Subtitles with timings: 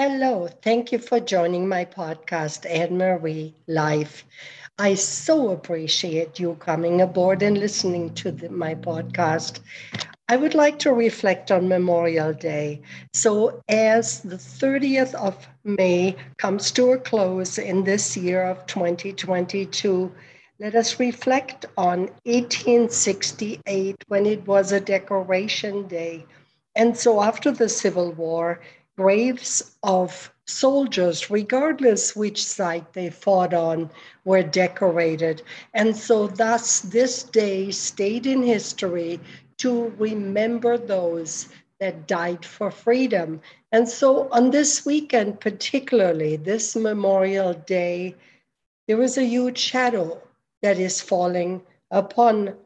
[0.00, 4.24] Hello, thank you for joining my podcast, Anne Marie Life.
[4.78, 9.58] I so appreciate you coming aboard and listening to the, my podcast.
[10.28, 12.80] I would like to reflect on Memorial Day.
[13.12, 20.12] So, as the 30th of May comes to a close in this year of 2022,
[20.60, 26.24] let us reflect on 1868 when it was a decoration day.
[26.76, 28.60] And so, after the Civil War,
[28.98, 33.88] graves of soldiers, regardless which side they fought on,
[34.24, 35.40] were decorated.
[35.72, 39.20] And so, thus, this day stayed in history
[39.58, 43.40] to remember those that died for freedom.
[43.70, 48.16] And so, on this weekend, particularly this Memorial Day,
[48.88, 50.20] there is a huge shadow
[50.62, 52.56] that is falling upon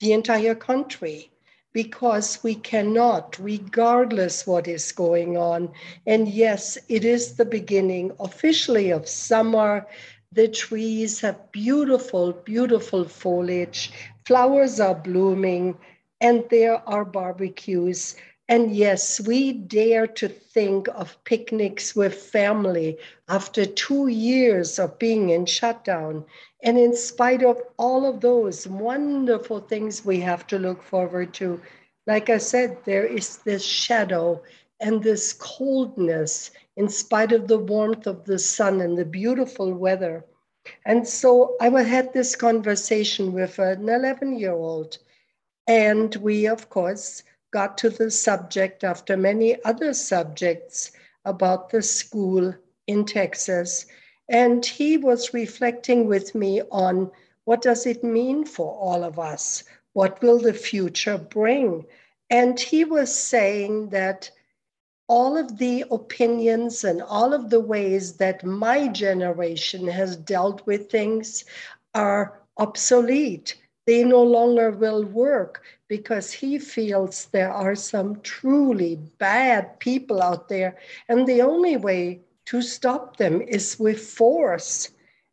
[0.00, 1.31] the entire country
[1.72, 5.70] because we cannot, regardless what is going on.
[6.06, 9.86] And yes, it is the beginning officially of summer.
[10.32, 13.92] The trees have beautiful, beautiful foliage.
[14.26, 15.76] Flowers are blooming,
[16.20, 18.16] and there are barbecues.
[18.48, 25.30] And yes, we dare to think of picnics with family after two years of being
[25.30, 26.24] in shutdown.
[26.62, 31.60] And in spite of all of those wonderful things we have to look forward to,
[32.06, 34.42] like I said, there is this shadow
[34.80, 40.24] and this coldness in spite of the warmth of the sun and the beautiful weather.
[40.84, 44.98] And so I had this conversation with an 11 year old,
[45.66, 47.22] and we, of course,
[47.52, 50.92] got to the subject after many other subjects
[51.24, 52.54] about the school
[52.86, 53.86] in Texas
[54.28, 57.10] and he was reflecting with me on
[57.44, 59.64] what does it mean for all of us?
[59.92, 61.84] What will the future bring?
[62.30, 64.30] And he was saying that
[65.08, 70.90] all of the opinions and all of the ways that my generation has dealt with
[70.90, 71.44] things
[71.94, 73.56] are obsolete.
[73.86, 80.48] They no longer will work because he feels there are some truly bad people out
[80.48, 80.76] there.
[81.08, 84.90] And the only way to stop them is with force.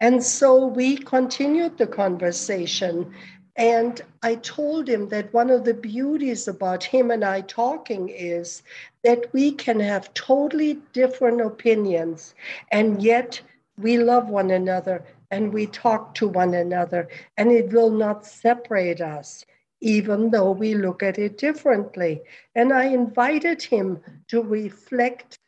[0.00, 3.14] And so we continued the conversation.
[3.56, 8.62] And I told him that one of the beauties about him and I talking is
[9.04, 12.34] that we can have totally different opinions,
[12.70, 13.40] and yet
[13.76, 19.00] we love one another and we talk to one another, and it will not separate
[19.00, 19.44] us,
[19.80, 22.22] even though we look at it differently.
[22.54, 25.38] And I invited him to reflect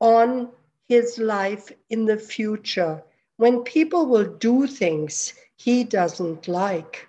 [0.00, 0.50] on
[0.88, 3.02] his life in the future
[3.36, 7.06] when people will do things he doesn't like.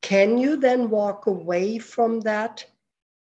[0.00, 2.64] Can you then walk away from that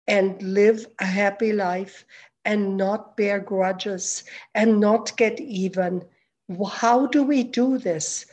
[0.08, 2.06] and live a happy life
[2.44, 4.24] and not bear grudges
[4.56, 6.04] and not get even?
[6.68, 8.26] How do we do this?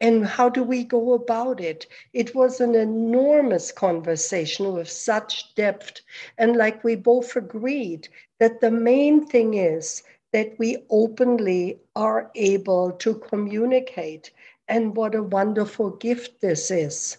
[0.00, 1.86] And how do we go about it?
[2.12, 6.00] It was an enormous conversation with such depth.
[6.38, 8.08] And like we both agreed,
[8.38, 10.02] that the main thing is
[10.32, 14.30] that we openly are able to communicate.
[14.68, 17.18] And what a wonderful gift this is.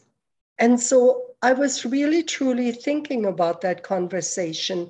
[0.57, 4.89] And so I was really truly thinking about that conversation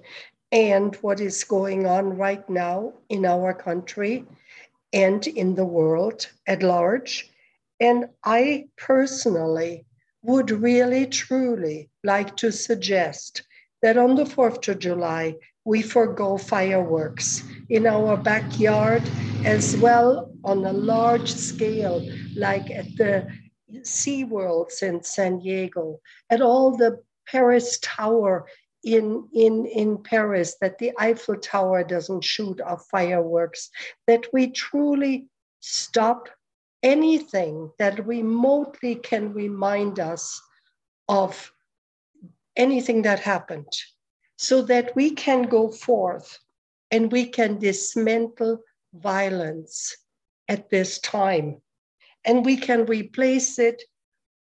[0.52, 4.26] and what is going on right now in our country
[4.94, 7.30] and in the world at large.
[7.80, 9.86] And I personally
[10.22, 13.44] would really truly like to suggest
[13.82, 19.04] that on the 4th of July, we forego fireworks in our backyard
[19.46, 22.06] as well on a large scale,
[22.36, 23.28] like at the
[23.72, 26.00] SeaWorlds in San Diego,
[26.30, 28.46] at all the Paris Tower
[28.84, 33.70] in, in, in Paris, that the Eiffel Tower doesn't shoot off fireworks,
[34.08, 35.28] that we truly
[35.60, 36.30] stop
[36.82, 40.42] anything that remotely can remind us
[41.08, 41.52] of
[42.56, 43.72] anything that happened
[44.38, 46.40] so that we can go forth
[46.92, 48.60] and we can dismantle
[48.94, 49.96] violence
[50.48, 51.62] at this time.
[52.26, 53.82] And we can replace it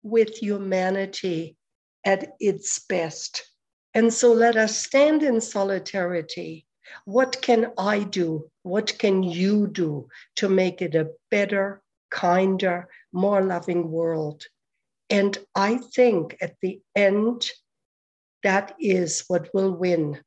[0.03, 1.57] with humanity
[2.05, 3.43] at its best.
[3.97, 6.67] And so let us stand in solidarity.
[7.07, 8.51] What can I do?
[8.63, 14.45] What can you do to make it a better, kinder, more loving world?
[15.09, 17.49] And I think at the end,
[18.43, 20.21] that is what will win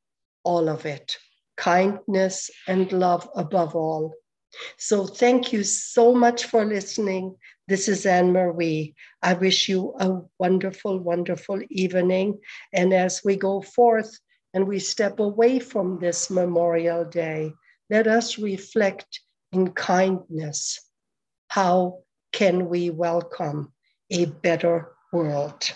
[0.44, 1.18] all of it
[1.56, 4.16] kindness and love above all.
[4.80, 7.36] So, thank you so much for listening.
[7.70, 8.96] This is Anne Marie.
[9.22, 12.40] I wish you a wonderful, wonderful evening.
[12.74, 14.10] And as we go forth
[14.56, 17.54] and we step away from this Memorial Day,
[17.92, 19.22] let us reflect
[19.52, 20.80] in kindness
[21.50, 22.00] how
[22.32, 23.72] can we welcome
[24.10, 25.72] a better world.